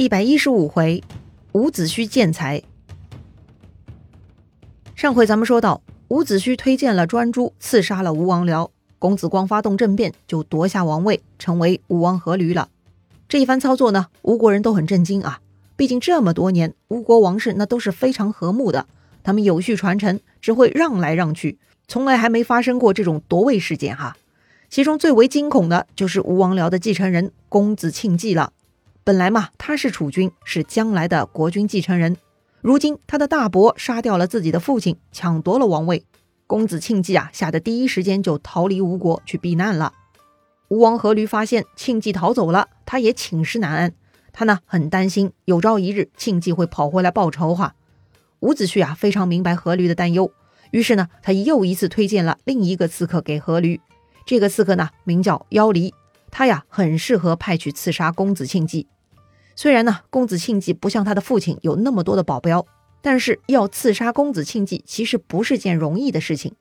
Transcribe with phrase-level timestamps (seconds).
[0.00, 1.04] 一百一十五回，
[1.52, 2.62] 伍子胥见才。
[4.94, 12.70] 上回咱们说到，伍子胥推荐了专诸刺杀了吴王僚，公子光发动政变，就夺下王位，成为吴王阖闾了。
[13.28, 15.42] 这一番操作呢，吴国人都很震惊啊！
[15.76, 18.86] 毕竟这么多年，吴国王室那都是非常和睦的，
[19.22, 24.16] 他们有序传承，只会让来让去，从来还没发生过这种夺位事件哈。
[24.70, 28.54] 其中最为惊恐的就是吴王僚的继承人公子庆忌了。
[29.10, 32.16] 本来嘛，他是储君，是将来的国君继承人。
[32.60, 36.04] 如今他的大伯杀掉了自己的父亲，抢夺了王位。
[36.46, 39.92] 公子庆忌啊，吓得第一时间就逃离吴国去避难了。
[40.68, 43.92] 吴王阖闾发现庆忌逃走了，他也寝食难安。
[44.32, 47.74] 他呢，很担心有朝一日庆忌会跑回来报仇哈。
[48.38, 50.30] 伍子胥啊，非常明白阖闾的担忧，
[50.70, 53.80] 于是呢，他又一次推荐了另一个刺客给阖闾。
[54.24, 55.92] 这个刺客呢，名叫妖离。
[56.30, 58.86] 他呀，很适合派去刺杀公子庆忌。
[59.62, 62.64] 虽然呢，公子庆忌不像他的父亲有那么多的保镖，
[63.02, 66.54] 但是要刺杀公子庆忌，其实不是件容易的事情。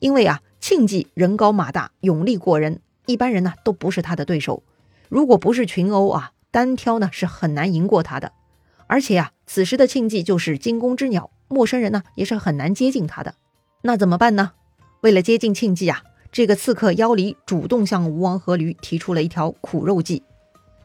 [0.00, 4.64] 因为啊，庆忌人高马大，勇力过人，一般人呢都不是他的对手。
[5.08, 8.32] 如果不是群殴啊，单挑呢是很难赢过他的。
[8.88, 13.36] 而且啊，此时的庆忌就是惊弓之鸟，陌生人呢也是很难接近他的。
[13.82, 14.50] 那怎么办呢？
[15.02, 16.02] 为了接近庆忌啊。
[16.32, 20.24] 这个刺客妖离主动向吴王阖闾提出了一条苦肉计。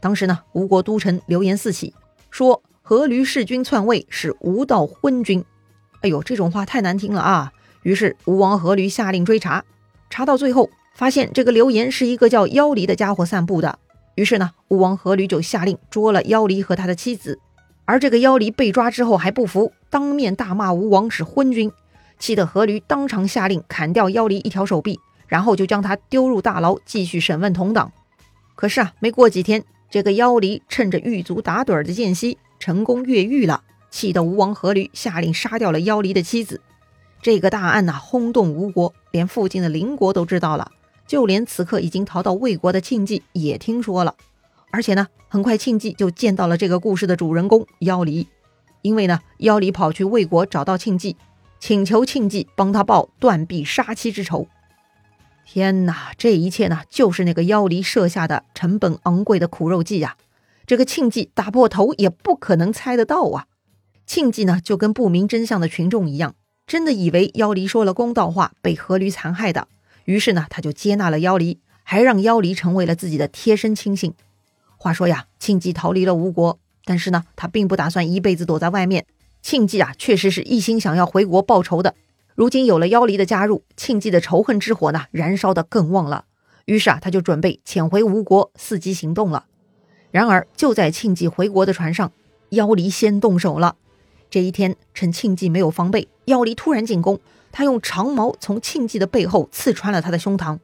[0.06, 1.92] 当时呢，吴国都城流言四起，
[2.30, 5.44] 说阖闾弑君篡位是吴道昏君。
[6.02, 7.52] 哎呦，这种话太难听了啊！
[7.81, 9.66] 于是吴王阖闾下令追查，
[10.11, 13.80] 查到最后发现这个流言是一个叫妖离的家伙散布的。
[14.14, 17.39] 于是呢，吴王阖闾就下令捉了妖离和他的妻子。
[17.86, 21.72] 而这个妖离被抓之后还不服，当面大骂吴王是昏君，
[22.20, 25.00] 气得阖闾当场下令砍掉妖离一条手臂。
[25.26, 27.92] 然后就将他丢入大牢，继续审问同党。
[28.53, 36.59] 可是啊，没过几天，这个妖离趁着狱卒打盹的间隙，成功越狱了，气得吴王阖闾下令杀掉了妖离的妻子。
[37.21, 40.70] 这个大案呐，轰动吴国，连附近的邻国都知道了，
[41.08, 44.14] 就连此刻已经逃到魏国的庆忌也听说了。
[44.70, 48.27] 而且呢，很快庆忌就见到了这个故事的主人公妖离，
[48.81, 51.15] 因为呢，妖离跑去魏国找到庆忌，
[51.58, 54.45] 请求庆忌帮他报断臂杀妻之仇。
[55.48, 60.17] 天哪，这一切呢，就是那个妖离设下的成本昂贵的苦肉计呀！
[60.66, 63.45] 这个庆忌打破头也不可能猜得到啊！
[64.08, 66.33] 庆忌呢，就跟不明真相的群众一样，
[66.66, 69.67] 真的以为妖离说了公道话，被阖闾残害的。
[70.06, 74.16] 于是呢，他就接纳了妖离，还让妖离成为了自己的贴身亲信。
[74.77, 79.06] 话说呀，庆忌逃离了吴国，但是呢，他并不打算一辈子躲在外面。
[79.44, 81.94] 庆忌啊，确实是一心想要回国报仇的。
[82.35, 86.25] 如今有了妖离的加入，庆忌的仇恨之火呢，燃烧的更旺了。
[86.65, 89.45] 于是啊，他就准备潜回吴国，伺机行动了。
[90.11, 92.11] 然而，就在庆忌回国的船上，
[92.49, 93.77] 妖离先动手了。
[94.29, 97.21] 这一天，趁庆忌没有防备，妖离突然进攻，
[97.53, 100.59] 他用长矛从庆忌的背后刺穿了他的胸膛。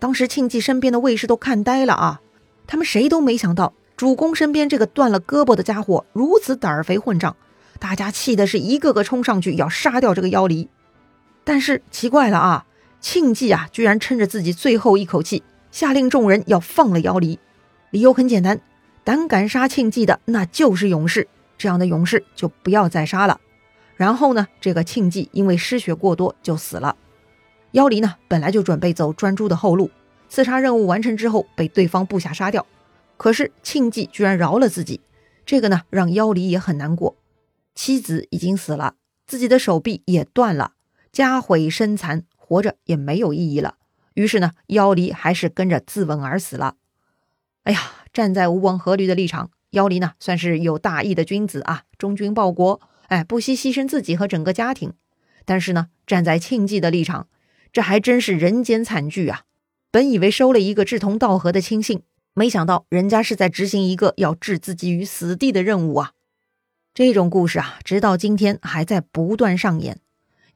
[0.00, 2.20] 当时，庆忌身边的卫士都看呆了啊！
[2.66, 7.36] 他们谁都没想到，主公身边这个断了胳膊的家伙如此胆儿肥混账，
[7.78, 10.68] 大家气的是一个个冲上去要杀掉这个妖离。
[11.44, 12.66] 但是奇怪了啊，
[13.00, 17.38] 庆忌啊，居然趁着自己最后一口气，下令众人要放了妖离。
[17.90, 18.60] 理由很简单，
[19.04, 21.28] 胆敢杀庆忌的那就是勇士，
[21.58, 23.40] 这样的勇士就不要再杀了。
[23.96, 26.96] 然后呢，这个庆忌因为失血过多就死了。
[27.72, 29.90] 妖离呢，本来就准备走专诸的后路，
[30.28, 32.66] 刺杀任务完成之后被对方部下杀掉。
[33.16, 35.00] 可是庆忌居然饶了自己，
[35.44, 37.16] 这个呢，让妖离也很难过。
[37.74, 38.94] 妻子已经死了，
[39.26, 40.72] 自己的手臂也断了。
[41.14, 43.76] 家毁身残，活着也没有意义了。
[44.14, 46.74] 于是呢，妖离还是跟着自刎而死了。
[47.62, 47.80] 哎呀，
[48.12, 54.92] 站在吴王阖闾的立场，妖离呢算是有大义的君子啊，忠君报国，哎，不惜牺牲自己和整个家庭。
[55.44, 57.28] 但是呢，站在庆忌的立场，
[57.72, 59.42] 这还真是人间惨剧啊！
[59.92, 62.02] 本以为收了一个志同道合的亲信，
[62.34, 66.12] 没想到人家是在执行一个要置自己于死地的任务啊！
[66.92, 70.00] 这种故事啊，直到今天还在不断上演。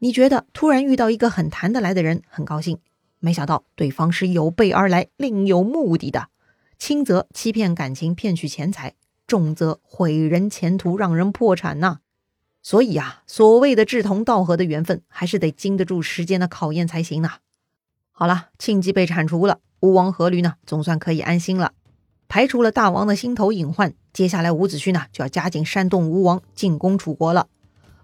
[0.00, 2.78] 你觉得突然遇到一个很谈得来的人，很高兴，
[3.18, 6.28] 没想到对方是有备而来，另有目的的，
[6.78, 8.94] 轻则欺骗感情，骗取钱财，
[9.26, 11.98] 重则毁人前途，让人破产呐。
[12.62, 17.38] 所以啊，所谓的志同道合的缘分，还是得经得住时间的考验才行啊。
[18.12, 21.72] 好了，庆忌被铲除了，吴王阖闾呢，总算可以安心了，
[22.28, 23.94] 排除了大王的心头隐患。
[24.12, 27.48] 接下来，伍子胥呢，就要加紧煽动吴王进攻楚国了。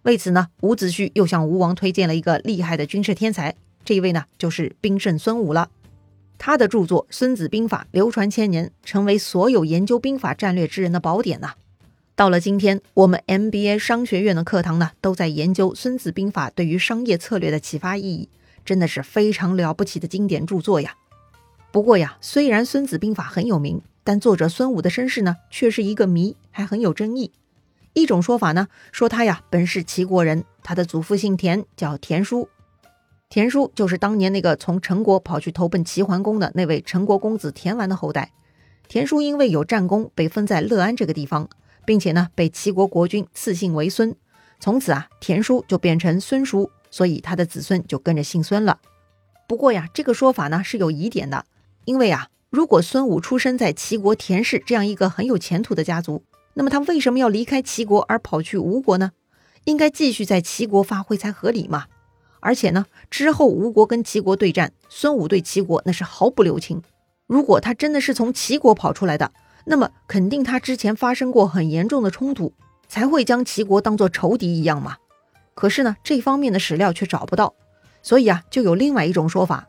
[0.05, 3.55] 为此呢，伍子胥又向吴王推荐了一个厉害的军事天才，
[3.87, 5.71] 这一位呢就是兵圣孙武了。
[6.37, 11.55] 他的著作《孙子兵法》流传千年，成为所有研究兵法战略之人的宝典呐。
[12.15, 18.29] 到了今天，我们 MBA 商学院的课堂呢，都在研究《孙子兵法》对于商业策略的启发意义，
[18.63, 20.95] 真的是非常了不起的经典著作呀。
[21.73, 27.33] 不过呀，虽然《孙子兵法》很有名，但作者孙武的身世呢，却是一个谜，还很有争议。
[27.95, 32.49] 一种说法呢，说他呀本是齐国人，他的祖父姓田，叫田叔。
[33.31, 38.33] 田叔就是当年那个从陈国跑去投奔齐桓公的那位陈国公子田完的后代。
[38.87, 41.49] 田叔因为有战功，被封在乐安这个地方，
[41.87, 44.15] 并且呢被齐国国君赐姓为孙。
[44.61, 48.81] 从此啊，田叔就变成孙叔，所以他的子孙就跟着姓孙了。
[49.47, 51.45] 不过呀，这个说法呢是有疑点的，
[51.85, 56.23] 因为啊，如果孙武出生在齐国田氏这样一个很有前途的家族，
[56.55, 59.13] 那么他为什么要离开齐国而跑去吴国呢？
[59.65, 61.87] 应该继续在齐国发挥才合理嘛。
[62.41, 66.83] 而且呢，之后吴国跟齐国对战，孙武对齐国那是毫不留情。
[67.27, 69.33] 如果他真的是从齐国跑出来的，
[69.65, 72.53] 那么肯定他之前发生过很严重的冲突，
[72.87, 74.97] 才会将齐国当做仇敌一样嘛。
[75.55, 77.55] 可是呢，这方面的史料却找不到，
[78.03, 79.67] 所以啊，就有另外一种说法，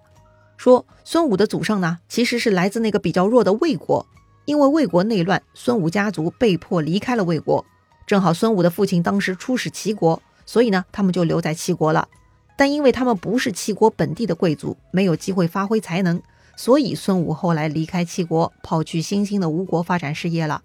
[0.57, 4.05] 说孙武的祖上呢其实是来自那个比较弱的魏国，
[4.45, 7.65] 因为魏国内乱，孙武家族被迫离开了魏国，
[8.05, 12.07] 正好孙武的父亲当时出使齐国，所以呢，他们就留在齐国了。
[12.55, 16.21] 但因为他们不是齐国本地的贵族，没有机会发挥才能，
[16.55, 20.61] 所以孙武后来离开齐国，跑去新兴的吴国发展事业了。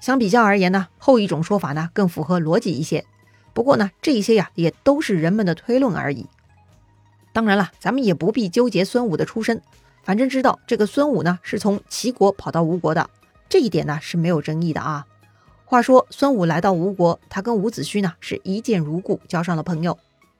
[0.00, 3.04] 相比较而言呢，后一种说法呢更符合逻辑一些。
[3.52, 6.26] 不过呢，这些呀也都是人们的推论而已。
[7.34, 9.60] 当然了，咱们也不必纠结孙武的出身，
[10.02, 13.08] 反正知道这个孙武呢是从齐国跑到吴国的，
[13.48, 15.06] 这一点呢是没有争议的啊。
[15.64, 19.98] 话说孙武来到吴国，他跟伍子胥呢是一见如故，交上了朋友。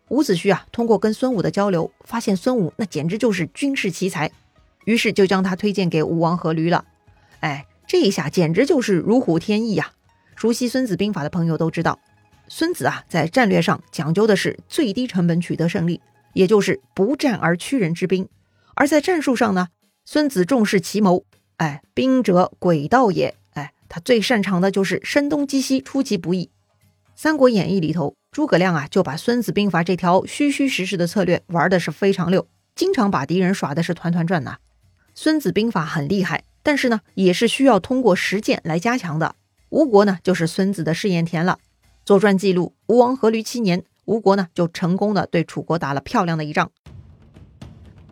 [0.08, 4.30] 伍子胥啊，通过跟孙武的交流，发现孙武那简直就是军事奇才，
[4.84, 6.84] 于是就将他推荐给吴王阖闾了。
[7.40, 9.92] 哎，这一下简直就是如虎添翼呀！
[10.36, 11.98] 熟悉《孙子兵法》的朋友都知道，
[12.48, 16.00] 孙子啊，在战略上讲究的是最低成本取得胜利，
[16.34, 18.26] 也就是不战而屈人之兵；
[18.74, 19.68] 而在战术上呢，
[20.04, 21.24] 孙子重视奇谋。
[21.56, 23.34] 哎，兵者诡道也。
[23.54, 26.46] 哎，他最擅长的就是声东击西，出其不意。
[27.14, 28.14] 《三国演义》里头。
[28.32, 34.56] 诸葛亮啊，就把《孙子兵法》这条虚虚实实的策略玩的是非常溜，经常把敌人耍的是团团转呐。
[35.14, 39.34] 《孙子兵法》很厉害，但是呢，也是需要通过实践来加强的。
[39.68, 41.58] 吴国呢，就是孙子的试验田了。
[42.06, 46.70] 《左传》记录，吴王阖闾七年，吴国呢就成功的对楚国打了漂亮的一仗。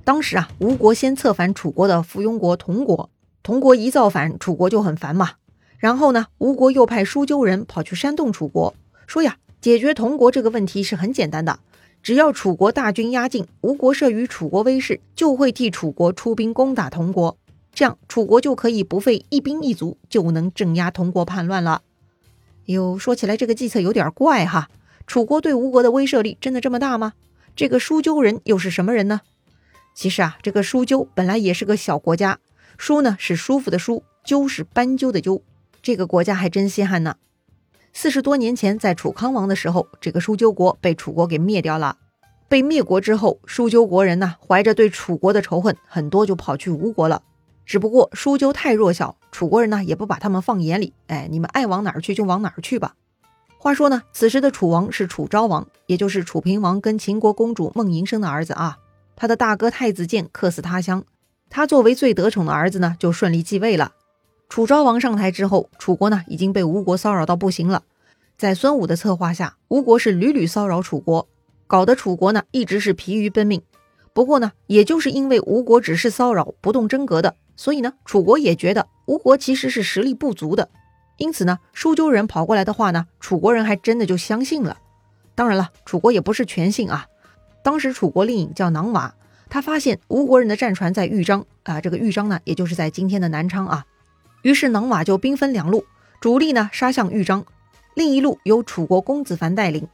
[0.04, 3.10] 当时啊，吴国先策反楚国的附庸国佟国，
[3.42, 5.32] 佟国一造反，楚国就很烦嘛。
[5.78, 8.74] 然后呢，吴国又派书纠人跑去煽动楚国，
[9.06, 9.36] 说呀。
[9.60, 11.58] 解决同国这个问题是很简单的，
[12.02, 17.36] 只要楚国大军压境，吴国慑于楚国威势，就会替楚国出兵攻打同国，
[17.74, 21.82] 这样楚国就可以不费一兵一卒就能镇压同国叛乱了。
[22.64, 24.70] 哟，说起来这个计策有点怪哈，
[25.06, 27.12] 楚国对吴国的威慑力真的这么大吗？
[27.54, 29.20] 这个舒鸠人又是什么人呢？
[30.00, 32.38] 其实啊，这个舒鸠本来也是个小国家，
[32.78, 35.42] 舒呢是舒服的舒，鸠是斑鸠的鸠，
[35.82, 37.16] 这个国家还真稀罕呢。
[37.92, 41.98] 四十多年前，在楚康王的时候，这个舒鸠国被楚国给灭掉了。
[42.48, 47.20] 被灭国之后，舒鸠国人呢，怀着对楚国的仇恨，很多就跑去吴国了。
[47.66, 50.94] 只不过舒鸠太弱小，楚国人呢也不把他们放眼里。
[51.08, 52.94] 哎，你们爱往哪儿去就往哪儿去吧。
[53.58, 58.78] 话说呢，此时的楚王是楚昭王，也就是楚平王跟秦国公主孟嬴生的儿子啊。
[59.20, 61.04] 他的大哥太子建客死他乡，
[61.50, 63.92] 他作为最得宠的儿子呢，就顺利继位了。
[64.48, 67.82] 楚昭王上台之后，楚国呢已经被吴国骚扰到不行了。
[68.38, 71.28] 在孙武的策划下，吴国是屡屡骚扰楚国，
[71.66, 73.60] 搞得楚国呢一直是疲于奔命。
[74.14, 80.70] 不过呢，也就是因为吴国只是骚扰，不动真格的，所以呢，楚国也觉得吴国其实是实力不足的。
[81.18, 84.78] 因此呢，舒鸠人跑过来的话呢，楚国人还真的就相信了。
[85.34, 87.04] 当然了，楚国也不是全信啊。
[87.62, 89.14] 当时楚国令尹叫囊瓦，
[89.48, 93.84] 他发现吴国人的战船在豫章啊，这个豫章呢，也就是在今天的南昌啊。
[94.42, 95.84] 于是囊瓦就兵分两路，
[96.20, 97.44] 主力呢杀向豫章，
[97.94, 99.86] 另一路由楚国公子凡带领，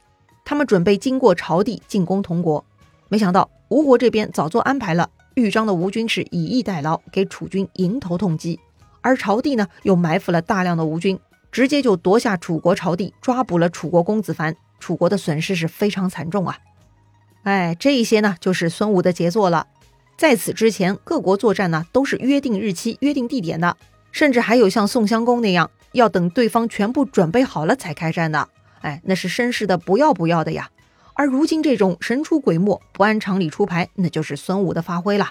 [0.45, 2.63] 他们准备经过朝地进攻同国。
[3.09, 8.57] 没想到吴国这边早做安排了，豫章的吴军是以逸待劳，给楚军迎头痛击；
[9.01, 11.19] 而朝地呢又埋伏了大量的吴军，
[11.51, 14.55] 直接就夺下楚国朝地，抓捕了楚国公子凡。
[14.79, 16.57] 楚国的损失是非常惨重啊！
[17.43, 19.67] 哎，这一些呢就是孙武的杰作了。
[20.17, 23.77] 在此之前，各国作战呢都是约定日期、约定地点的。
[24.11, 28.47] 甚至还有像宋襄公那样，要等对方全部准备好了才开战的，
[28.81, 30.71] 哎，那是绅士的不要不要的呀。
[31.13, 35.29] 而如今这种神出鬼没、不按常理出牌，那就是孙武的发挥了。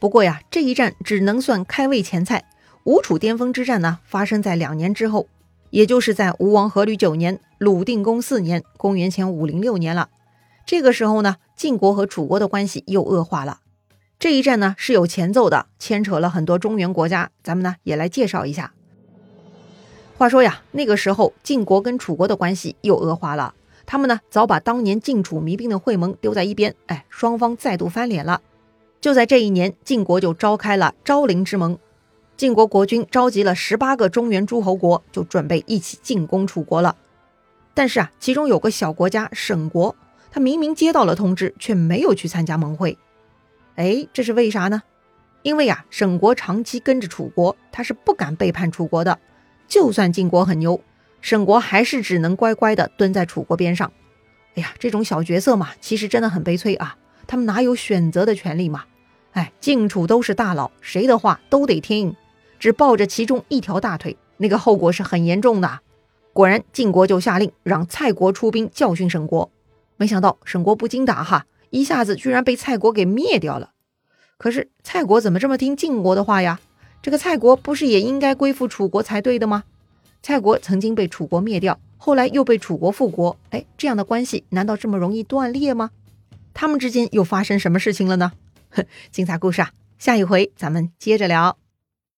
[0.00, 2.44] 不过呀，这一战只能算开胃前菜。
[2.82, 5.28] 吴楚巅峰之战呢，发生在两年之后。
[5.70, 10.08] 也就是在吴王阖闾九年，鲁定公四年，公元前五零六年了。
[10.66, 13.60] 这个时候呢，晋国和楚国的关系又恶化了。
[14.18, 18.72] 这一战呢是有前奏的，牵扯了很多中原国家，咱们呢也来介绍一下。
[20.18, 23.54] 话说呀，那个时候晋国跟楚国的关系又恶化了，
[23.86, 28.40] 他们呢早把当年晋楚弭兵的会盟丢在一边，哎，双方再度翻脸了。
[29.00, 31.78] 就在这一年，晋国就召开了昭陵之盟。
[32.36, 36.96] 晋国国君召集了十八个中原诸侯国，就准备一起进攻楚国了。
[37.72, 39.94] 但是啊，其中有个小国家沈国，
[40.36, 42.98] 他明明接到了通知，却没有去参加盟会。
[43.76, 44.82] 哎，这是为啥呢？
[45.40, 49.18] 因为啊，沈国长期跟着楚国，他是不敢背叛楚国的。
[49.66, 50.78] 就算晋国很牛，
[51.22, 53.90] 沈国还是只能乖乖的蹲在楚国边上。
[54.56, 56.98] 哎呀，这种小角色嘛，其实真的很悲催啊。
[57.26, 58.84] 他们哪有选择的权利嘛？
[59.32, 62.14] 哎，晋楚都是大佬，谁的话都得听。
[62.58, 65.80] 只抱着其中一条大腿，那个后果是很严重的。
[66.34, 69.50] 果然，晋国就下令让蔡国出兵教训沈国。
[69.96, 73.72] 没想到沈国不经打哈，一下子居然被蔡国给灭掉了。
[74.38, 76.60] 可是蔡国怎么这么听晋国的话呀？
[77.02, 79.64] 这个蔡国不是也应该归附楚国才对的吗？
[80.22, 85.90] 蔡国曾经被楚国灭掉，后来又被楚国复国，哎，这样的关系难道这么容易断裂吗？
[86.52, 88.32] 他们之间又发生什么事情了呢？
[89.12, 91.56] 精彩故事啊，下一回咱们接着聊。